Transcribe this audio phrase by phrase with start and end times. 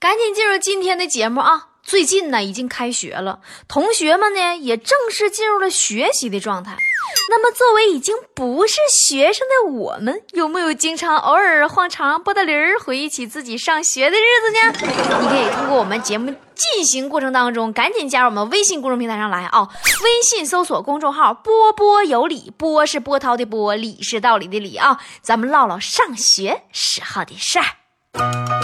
[0.00, 1.70] 赶紧进入今天的节目啊！
[1.82, 6.76] 最近呢已经开学了，同学们呢也正式进入了学习的状态。
[7.30, 15.18] 那么，作为已经不是学生的我们，有没有经常偶尔晃长拨大铃儿，回忆起自己上学的日子呢？
[15.20, 19.68] 你可以通过我们节目进行过程当中，赶紧加入我们微信公众平台上来啊！
[20.04, 25.00] 微信搜索公众号“波波有理”，波是波涛的波，理是道理的理啊！
[25.22, 28.57] 咱们唠唠上学时候的事儿。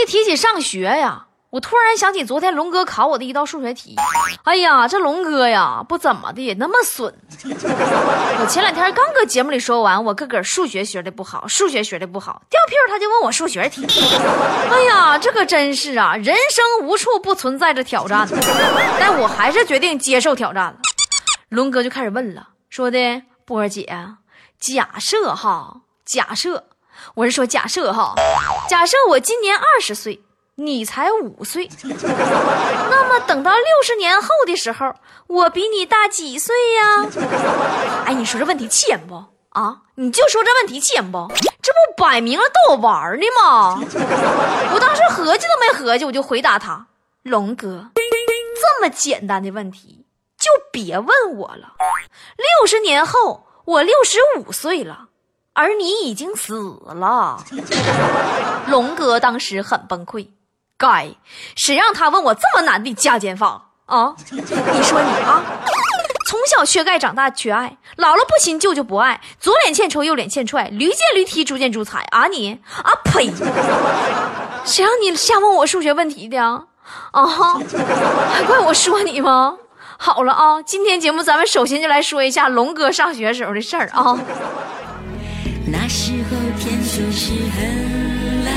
[0.00, 1.24] 一提起上学呀。
[1.50, 3.96] 我突然想起昨天龙哥考我的一道数学题，
[4.44, 7.14] 哎呀，这龙哥呀，不怎么的那么损。
[7.48, 13.86] 我前两天刚搁节目里说完，我个个数学学的不好，数学学的不好，掉屁他就问我数学题。
[14.70, 18.28] 哎呀，这可真是啊，人生无处不存在着挑战，
[19.00, 20.76] 但我还是决定接受挑战了。
[21.48, 23.86] 龙哥就开始问了，说的波儿姐，
[24.60, 26.64] 假设哈，假设，
[27.14, 28.14] 我是说假设哈，
[28.68, 30.22] 假设我今年二十岁。
[30.60, 34.92] 你才五岁，那么等到六十年后的时候，
[35.28, 37.06] 我比你大几岁呀？
[38.04, 39.82] 哎，你说这问题气人不啊？
[39.94, 41.30] 你就说这问题气人不？
[41.62, 43.78] 这不摆明了逗我玩呢吗？
[44.74, 46.86] 我当时合计都没合计，我就回答他：
[47.22, 50.04] 龙哥，这么简单的问题
[50.36, 51.74] 就别问我了。
[52.36, 55.06] 六十年后，我六十五岁了，
[55.58, 56.54] 而你已经死
[56.86, 57.44] 了。
[58.70, 60.28] 龙哥当时很崩溃。
[60.76, 61.10] 该，
[61.56, 64.14] 谁让他问我这么难的加减法啊？
[64.30, 64.40] 你
[64.84, 65.42] 说你啊，
[66.28, 73.28] 从小缺钙长大缺爱，姥姥不亲舅舅不爱，左脸欠抽右脸欠踹，驴见驴踢猪见猪踩啊你啊呸！
[74.64, 76.64] 谁让你瞎问我数学问题的啊？
[78.32, 79.56] 还怪我说你吗？
[79.96, 84.16] 好了啊，今天节目咱们首先就来说一下龙哥上学时候的事儿啊。
[85.70, 88.54] 那时候天就是很蓝，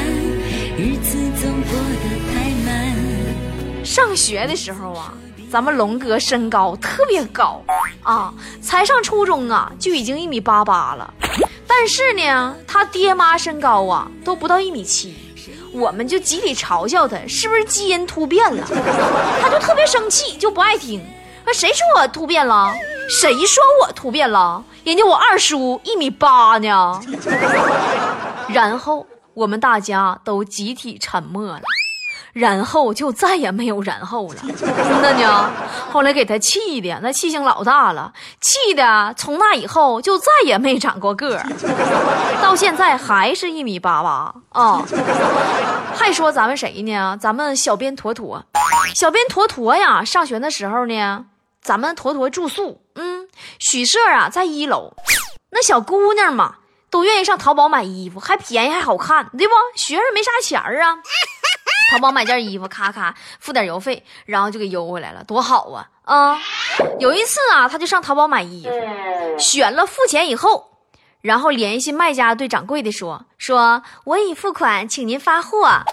[0.78, 3.86] 日子总过得太慢。
[3.86, 5.14] 上学的时候啊，
[5.52, 7.62] 咱们龙哥身高特别高
[8.02, 11.14] 啊，才上初中啊就已经一米八八了。
[11.68, 15.14] 但是呢，他爹妈身高啊都不到一米七，
[15.74, 18.66] 我们就集体嘲笑他是不是基因突变了。
[19.42, 21.04] 他就特别生气，就不爱听。
[21.46, 22.74] 那谁说我突变了？
[23.20, 24.64] 谁说我突变了？
[24.86, 27.02] 人家我二叔一米八呢。
[28.48, 31.62] 然后我们大家都集体沉默了。
[32.34, 35.52] 然后就再也没有然后了，真的呢。
[35.92, 41.46] 后来给他气的，那气性老大了，气的从那以后就再也没长过个儿，
[42.42, 44.82] 到现在还是一米八八啊。
[45.94, 47.18] 还说咱们谁呢？
[47.20, 48.46] 咱们小编坨坨，
[48.96, 51.26] 小编坨坨呀，上学的时候呢，
[51.62, 52.81] 咱们坨坨住宿，嗯，
[53.62, 54.92] 许舍啊在一楼，
[55.52, 56.56] 那小姑娘嘛
[56.90, 59.54] 都愿意上淘宝买衣服，还便宜还好看，对不？
[59.76, 60.98] 学生没啥钱儿啊。
[61.94, 65.88] 淘宝买件衣服，咔咔付点邮费，然后就给邮回来了，多好啊！
[66.06, 66.42] 啊，
[67.00, 70.72] 有一次啊，他就上淘宝买衣服，选了付钱以后，
[71.22, 75.84] 然后联系卖家对掌柜的说：“说我已付款，请您发货。”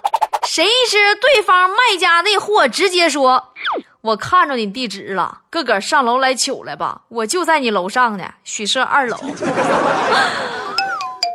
[0.46, 3.52] 谁知对方卖家那货直接说
[4.00, 9.16] ：“我看着你地址了，个个上楼来取来吧，我就在你楼上呢，许舍二楼。”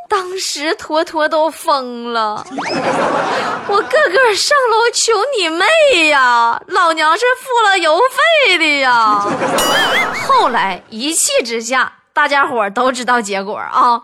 [0.10, 2.46] 当时坨坨都疯了，
[3.68, 6.62] 我个个上楼求你妹呀！
[6.68, 8.00] 老娘是付了邮
[8.46, 9.26] 费的呀。
[10.28, 14.04] 后来一气之下，大家伙都知道结果啊。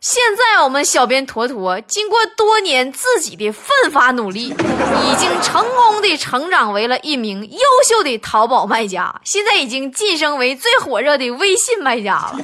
[0.00, 12.34] 现在我们小编坨坨经过多年自己的奋发努力，已经成功的成长为了一名优秀的淘宝卖家，现在已经晋升为最火热的微信卖家了，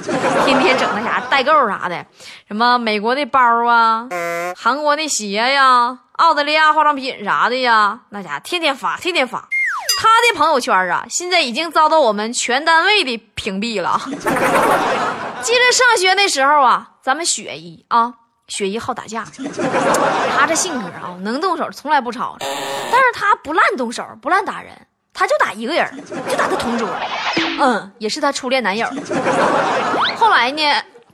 [0.45, 2.05] 天天整那啥代购啥的，
[2.47, 4.07] 什么美国的包啊，
[4.55, 9.49] 韩国的鞋呀，澳大利亚化妆品啥的呀，那家天天发，天天发。
[9.99, 13.99] 他的朋友圈啊，现在已经遭到我们全单位的屏蔽了。
[15.41, 18.13] 记得上学那时候啊，咱们雪姨啊，
[18.49, 19.25] 雪姨好打架。
[20.37, 22.51] 她这性格啊，能动手从来不吵，但
[23.01, 24.73] 是她不烂动手，不烂打人，
[25.15, 26.89] 她就打一个人，就打她同桌。
[27.61, 28.89] 嗯，也是她初恋男友。
[30.17, 30.61] 后来呢，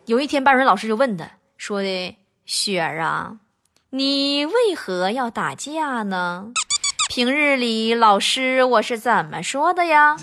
[0.07, 1.27] 有一天班主任老师就问她，
[1.59, 2.17] 说的
[2.47, 3.33] 雪儿啊，
[3.91, 6.47] 你为何要打架呢？
[7.11, 10.17] 平日里老师我是怎么说的呀？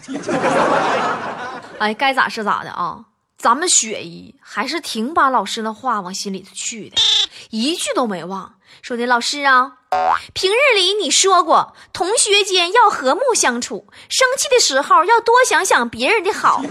[1.77, 3.05] 哎，该咋是咋的啊！
[3.39, 6.97] 咱们雪姨还是挺把老师的话往心里头去的，
[7.51, 8.55] 一句都没忘。
[8.81, 9.77] 说的老师啊，
[10.33, 16.61] 平日里你说过同学间要和睦相处，生气的时候要多想想别人的好。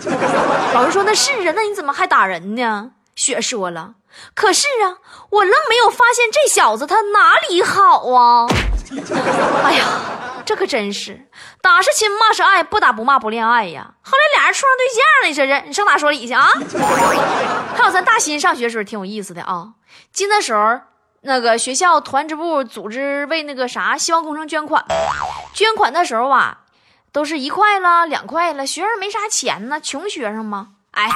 [0.75, 2.91] 老师说那是啊，那你怎么还打人呢？
[3.19, 3.95] 雪说了，
[4.33, 8.47] 可是啊，我愣没有发现这小子他哪里好啊！
[9.65, 9.87] 哎呀，
[10.47, 11.29] 这可真是
[11.61, 13.95] 打是亲，骂是爱，不打不骂不恋爱呀。
[14.03, 16.49] 后来俩人处上对象了，你说这你上哪说理去啊？
[17.77, 19.73] 还有咱大新上学时候挺有意思的啊，
[20.13, 20.81] 进那时候。
[21.23, 24.85] 那个学校团支部组织为那个啥希望工程捐款，
[25.53, 26.59] 捐款的时候啊，
[27.11, 30.69] 都是一块了、两块了，学生没啥钱呢，穷学生嘛。
[30.99, 31.09] 哎，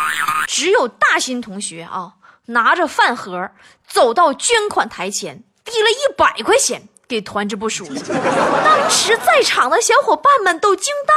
[0.47, 2.13] 只有大新同学啊，
[2.47, 3.51] 拿着饭盒
[3.87, 6.89] 走到捐款台前，递了一百块钱。
[7.09, 8.03] 给团支部书记，
[8.65, 11.13] 当时在场的小伙伴们都惊呆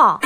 [0.00, 0.20] 了啊！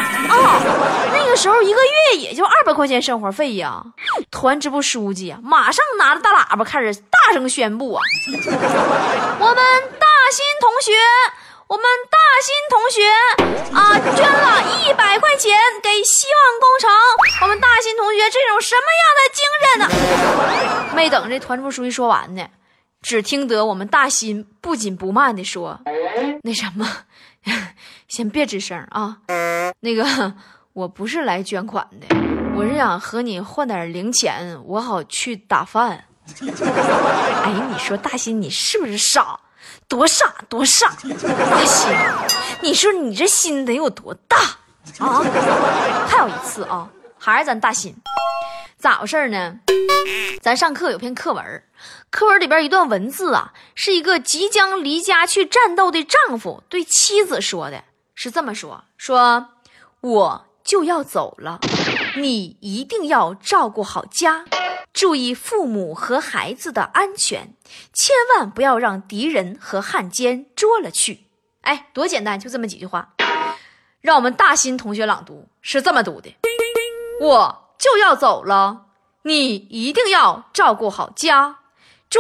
[1.13, 3.83] 那个时候一个月也就二百块钱生活费呀。
[4.31, 8.03] 团支部书记啊，马上拿着大喇叭开始大声宣布啊
[9.41, 9.57] ：“我们
[9.99, 10.93] 大新同学，
[11.69, 13.05] 我们大新同学
[13.77, 16.91] 啊，捐了一百块钱给希望工程。
[17.43, 19.79] 我们大新同学这种什么样的精神
[20.89, 22.49] 呢？”没等这团支部书记说完呢。
[23.03, 25.79] 只听得我们大新不紧不慢地说
[26.43, 26.89] ：“那什么，
[28.09, 29.19] 先别吱声啊。
[29.81, 30.35] 那个，
[30.73, 32.07] 我不是来捐款的，
[32.57, 36.07] 我是想和你换点零钱，我好去打饭。
[36.43, 39.39] 哎，你说大新，你是不是傻？
[39.89, 40.93] 多傻多傻！
[41.51, 41.91] 大心，
[42.61, 44.37] 你说你这心得有多大
[44.99, 45.23] 啊？
[46.07, 46.89] 还有一次啊，
[47.19, 47.95] 还是咱大新，
[48.79, 49.55] 咋回事呢？
[50.41, 51.63] 咱上课有篇课文。”
[52.11, 57.85] 课文里边一段文字啊，是一个即将离家去战斗的丈夫对妻子说的，
[58.15, 59.49] 是这么说：说
[60.01, 61.61] 我就要走了，
[62.23, 64.45] 你一定要照顾好家，
[64.93, 67.55] 注意父母和孩子的安全，
[67.93, 71.27] 千万不要让敌人和汉奸捉了去。
[71.61, 73.15] 哎，多简单，就这么几句话。
[74.01, 76.35] 让我们大新同学朗读是这么读的：
[77.21, 78.87] 我就要走了，
[79.23, 81.59] 你一定要照顾好家。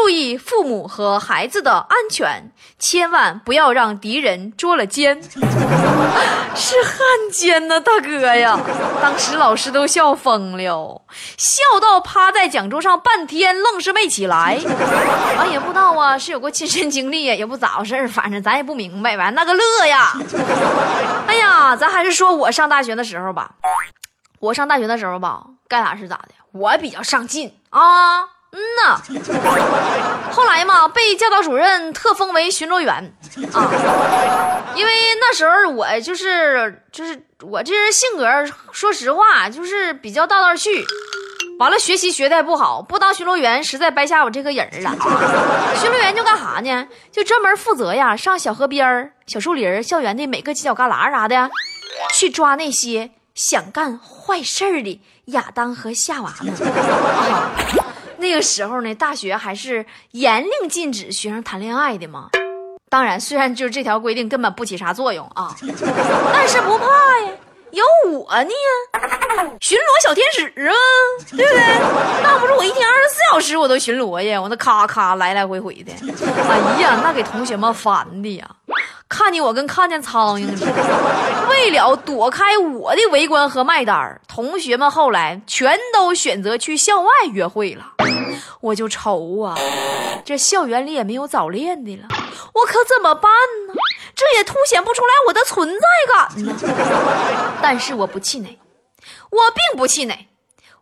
[0.00, 5.20] 注意父母和孩子的安全，千万不要让敌人捉了奸。
[6.54, 6.94] 是汉
[7.32, 8.56] 奸呢，大哥呀！
[9.02, 11.02] 当时老师都笑疯了，
[11.36, 14.60] 笑到趴在讲桌上半天，愣是没起来。
[15.36, 19.16] 完 也不知道啊，是有过亲身经历呀，也不咋回事反正咱也不明白。
[19.16, 20.12] 完那个乐呀！
[21.26, 23.50] 哎呀，咱还是说我上大学的时候吧。
[24.38, 26.28] 我上大学的时候吧，干啥是咋的？
[26.52, 28.37] 我比较上进啊。
[28.50, 28.98] 嗯呐，
[30.32, 32.94] 后来嘛，被教导主任特封为巡逻员
[33.52, 33.68] 啊，
[34.74, 38.26] 因为那时候我就是就是我这人性格，
[38.72, 40.82] 说实话就是比较道道去，
[41.58, 44.96] 完了学习学的也不好，不当巡逻员实在白瞎我这个人了。
[45.76, 46.88] 巡逻员就干啥呢？
[47.12, 51.50] 就专门负责呀，上小河边小树林校园的每个犄角旮旯啥的，
[52.14, 57.50] 去抓那些想干坏事的亚当和夏娃们啊。
[58.18, 62.28] 那个时候呢，大学还是严令禁止学生谈恋爱的嘛。
[62.90, 65.54] 当然，虽然就是这条规定根本不起啥作用啊，
[66.32, 66.86] 但是不怕
[67.20, 67.32] 呀，
[67.70, 68.50] 有我呢，
[69.60, 70.72] 巡逻小天使啊，
[71.30, 71.60] 对不对？
[72.22, 75.92] 那不是我一天二十四小时我都巡逻呀，我那咔咔来来回回的，
[76.48, 78.48] 哎呀，那给同学们烦的呀。
[79.08, 87.94] 看见我跟看见苍蝇似的，为了躲开我的围观和卖单同学们后来全都选择去校外约会了。
[88.60, 89.56] 我就愁啊，
[90.24, 92.06] 这校园里也没有早恋的了，
[92.52, 93.30] 我可怎么办
[93.68, 93.74] 呢？
[94.14, 97.58] 这也凸显不出来我的存在感呢。
[97.62, 98.58] 但是我不气馁，
[99.30, 100.28] 我并不气馁，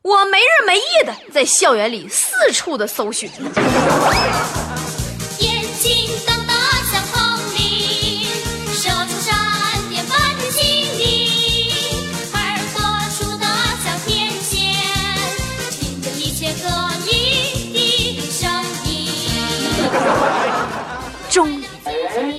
[0.03, 3.31] 我没日没夜的在校园里四处的搜寻。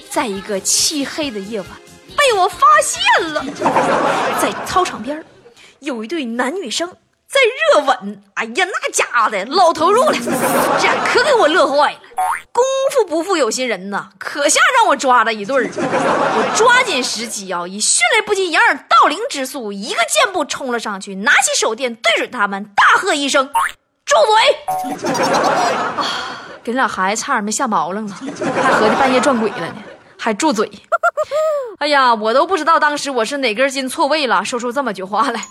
[0.10, 1.70] 在一个漆黑的夜晚，
[2.18, 3.44] 被我发现了。
[4.42, 5.24] 在操场边
[5.80, 6.90] 有一对男女生
[7.28, 7.40] 在
[7.74, 8.24] 热吻。
[8.36, 10.18] 哎呀，那家伙的老投入了，
[10.80, 12.00] 这可给我乐坏了。
[12.52, 15.70] 功夫不负有心人呐，可下让我抓了一对儿。
[15.76, 23.48] 我抓紧时机啊，以迅雷不及掩耳盗铃之速，一个箭步冲了上去，拿起手电对准他们，大喝一声
[24.06, 25.06] ：“住嘴！
[25.14, 26.06] 啊，
[26.64, 28.16] 给那俩孩子差点没吓毛愣了，
[28.64, 29.76] 还合计半夜撞鬼了呢，
[30.18, 30.70] 还住嘴！
[31.80, 35.42] 哎呀，我都不知道当时我是哪根筋错位了，说出这么句话来，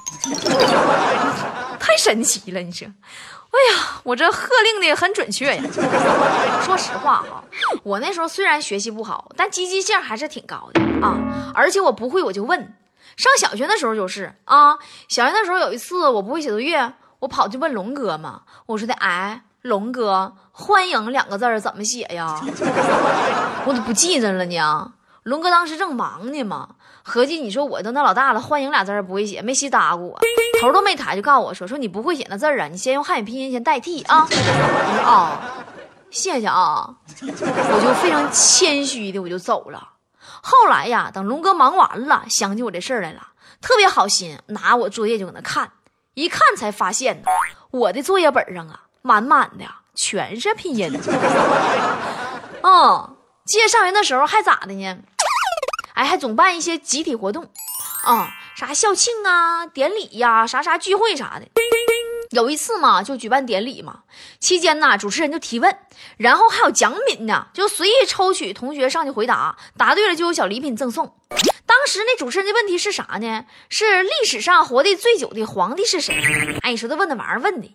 [1.78, 2.60] 太神奇了！
[2.60, 5.62] 你说，哎呀，我这喝令的很准确呀。
[6.64, 7.44] 说实话哈，
[7.84, 11.52] 我那时候虽然学习不好，但积极性还是挺高的啊。
[11.54, 12.74] 而且我不会我就问，
[13.16, 14.76] 上小学的时候就是啊，
[15.08, 22.40] 小学的时候有一次我不会写作业，我跑去问龙哥嘛，我说的，哎，龙哥，欢迎两个字怎么写呀？
[23.66, 24.92] 我都不记着了呢。
[25.24, 26.68] 龙哥当时正忙呢嘛，
[27.02, 30.20] 合计你说我都那老大了，欢迎俩字儿不会写，没稀搭过，
[30.60, 34.28] 头都没抬就告诉我说说你不会写那字儿啊，你先用汉语拼音先代替啊。
[34.30, 35.42] 我说啊，
[36.12, 39.94] 谢谢啊，我就非常谦虚的我就走了。
[40.42, 43.20] 后来呀，等龙哥忙完了，想起我这事儿来了，
[43.60, 45.72] 特别好心拿我作业就搁那看，
[46.14, 47.24] 一看才发现呢，
[47.72, 50.92] 我的作业本上啊，满满的全是拼音。
[52.62, 54.98] 嗯，记得上学的时候还咋的呢？
[55.94, 57.48] 哎，还总办一些集体活动，
[58.04, 61.46] 啊，啥校庆啊、典礼呀、啥啥聚会啥的。
[62.30, 64.00] 有一次嘛，就举办典礼嘛，
[64.40, 65.78] 期间呢，主持人就提问，
[66.16, 71.14] 然后还有奖品呢，就随意抽取同学上去回答，答对了就有小礼品赠送。
[71.66, 73.44] 当时那主持人的问题是啥呢？
[73.68, 76.14] 是历史上活得最久的皇帝是谁？
[76.62, 77.68] 哎，你说他问那玩意儿问的，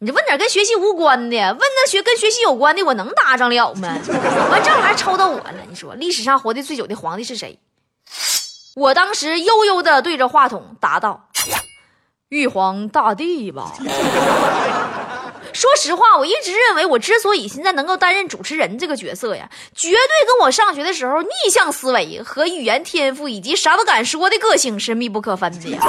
[0.00, 3.96] 你这问点跟学习无关的，问那学跟学习有关的，我能答上了吗？
[4.50, 5.54] 完正好还抽到我了。
[5.68, 7.58] 你说历史上活得最久的皇帝是谁？
[8.74, 11.28] 我当时悠悠的对着话筒答道
[12.28, 13.72] ：“玉皇大帝吧。”
[15.54, 25.80] 说实话，我一直认为，我之所以现在能够担任主持人这个角色呀，绝对跟我上学的时候逆向思维和语言天赋以及啥都敢说的个性是密不可分的呀。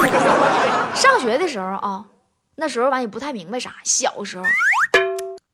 [0.94, 2.04] 上学的时候啊，
[2.54, 4.44] 那时候完也不太明白啥，小时候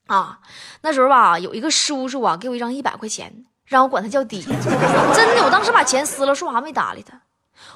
[0.07, 0.39] 啊，
[0.83, 3.33] 那时候吧，有一个叔叔啊，给我一张一百块钱，
[3.65, 4.43] 让我管他叫爹。
[4.43, 4.55] 真
[5.35, 7.19] 的，我当时把钱撕了，说啥没搭理他。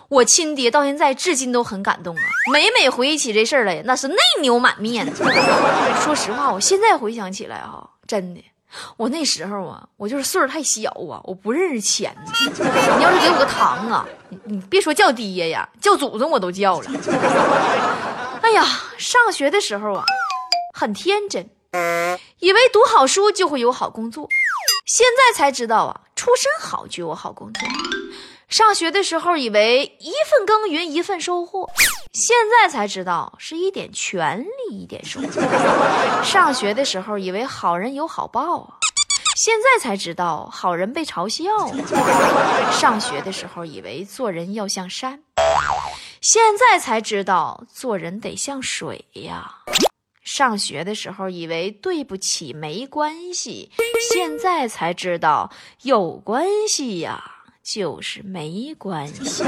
[0.09, 5.07] 我亲爹到现在至今都很感动啊，每每回忆起这事儿来，那是泪流满面。
[6.05, 8.45] 说实话，我现在回想起来哈，真的，
[8.97, 12.17] 我那时候啊，我就是岁数太小啊，我不认识钱。
[12.25, 16.91] 你要是给我个糖啊，你你别说叫爹呀，叫祖宗我都叫了。
[18.43, 18.65] 哎呀，
[18.97, 20.05] 上学的时候啊，
[20.73, 21.45] 很天真，
[22.39, 24.29] 以为读好书就会有好工作，
[24.87, 27.69] 现在才知道啊，出身好就有好工作。
[28.49, 31.69] 上学的时候以为一份耕耘一份收获，
[32.13, 36.23] 现在才知道是一点权利一点收获。
[36.23, 38.79] 上学的时候以为好人有好报啊，
[39.37, 41.45] 现在才知道好人被嘲笑。
[42.71, 45.21] 上学的时候以为做人要像山，
[46.21, 49.57] 现在才知道做人得像水呀。
[50.23, 53.73] 上学的时候以为对不起没关系，
[54.13, 55.51] 现在才知道
[55.83, 57.33] 有关系呀。
[57.67, 59.43] 就是没关系。